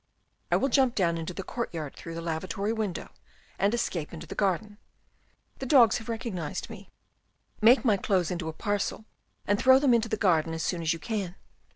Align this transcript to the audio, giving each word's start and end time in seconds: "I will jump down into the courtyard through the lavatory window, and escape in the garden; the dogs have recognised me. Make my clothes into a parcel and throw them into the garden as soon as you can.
"I 0.51 0.55
will 0.55 0.69
jump 0.69 0.95
down 0.95 1.19
into 1.19 1.31
the 1.31 1.43
courtyard 1.43 1.95
through 1.95 2.15
the 2.15 2.23
lavatory 2.23 2.73
window, 2.73 3.09
and 3.59 3.71
escape 3.71 4.11
in 4.11 4.19
the 4.19 4.33
garden; 4.33 4.79
the 5.59 5.67
dogs 5.67 5.99
have 5.99 6.09
recognised 6.09 6.71
me. 6.71 6.89
Make 7.61 7.85
my 7.85 7.97
clothes 7.97 8.31
into 8.31 8.49
a 8.49 8.53
parcel 8.53 9.05
and 9.45 9.59
throw 9.59 9.77
them 9.77 9.93
into 9.93 10.09
the 10.09 10.17
garden 10.17 10.55
as 10.55 10.63
soon 10.63 10.81
as 10.81 10.91
you 10.91 10.97
can. 10.97 11.35